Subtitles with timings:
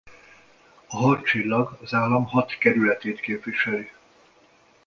[0.87, 3.89] A hat csillag az állam hat kerületét képviseli.